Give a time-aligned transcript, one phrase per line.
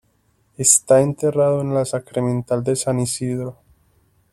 [0.57, 3.59] Está enterrado en la Sacramental de San Isidro.